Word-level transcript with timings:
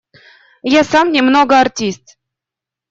Я 0.75 0.81
сам 0.91 1.11
немного 1.11 1.59
артист. 1.61 2.17